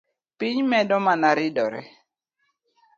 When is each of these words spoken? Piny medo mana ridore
Piny 0.37 0.57
medo 0.71 0.95
mana 1.05 1.27
ridore 1.37 1.81